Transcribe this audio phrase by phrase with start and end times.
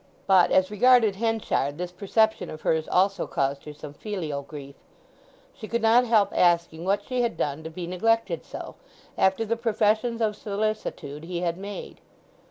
[0.25, 4.73] But, as regarded Henchard, this perception of hers also caused her some filial grief;
[5.53, 8.73] she could not help asking what she had done to be neglected so,
[9.15, 12.01] after the professions of solicitude he had made.